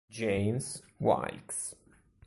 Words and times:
James 0.09 0.81
Wilkes 0.97 1.77